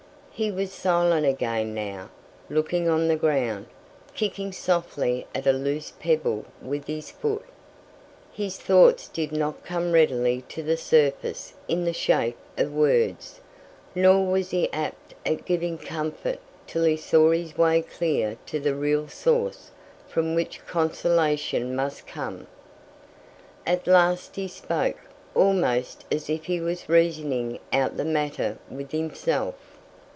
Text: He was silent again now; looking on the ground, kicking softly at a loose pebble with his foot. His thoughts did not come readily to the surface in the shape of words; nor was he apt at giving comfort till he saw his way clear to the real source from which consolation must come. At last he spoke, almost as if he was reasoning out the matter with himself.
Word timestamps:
He 0.33 0.49
was 0.49 0.71
silent 0.71 1.27
again 1.27 1.75
now; 1.75 2.09
looking 2.49 2.89
on 2.89 3.07
the 3.07 3.15
ground, 3.15 3.67
kicking 4.15 4.51
softly 4.51 5.27
at 5.35 5.45
a 5.45 5.53
loose 5.53 5.91
pebble 5.99 6.45
with 6.59 6.87
his 6.87 7.11
foot. 7.11 7.45
His 8.31 8.57
thoughts 8.57 9.07
did 9.07 9.31
not 9.31 9.63
come 9.63 9.91
readily 9.91 10.41
to 10.49 10.63
the 10.63 10.77
surface 10.77 11.53
in 11.67 11.85
the 11.85 11.93
shape 11.93 12.37
of 12.57 12.73
words; 12.73 13.39
nor 13.93 14.25
was 14.25 14.49
he 14.49 14.67
apt 14.73 15.13
at 15.27 15.45
giving 15.45 15.77
comfort 15.77 16.39
till 16.65 16.85
he 16.85 16.97
saw 16.97 17.29
his 17.29 17.55
way 17.55 17.83
clear 17.83 18.35
to 18.47 18.59
the 18.59 18.73
real 18.73 19.07
source 19.07 19.69
from 20.07 20.33
which 20.33 20.65
consolation 20.65 21.75
must 21.75 22.07
come. 22.07 22.47
At 23.67 23.85
last 23.85 24.37
he 24.37 24.47
spoke, 24.47 24.97
almost 25.35 26.05
as 26.11 26.31
if 26.31 26.45
he 26.45 26.59
was 26.59 26.89
reasoning 26.89 27.59
out 27.71 27.95
the 27.95 28.05
matter 28.05 28.57
with 28.71 28.91
himself. 28.91 29.53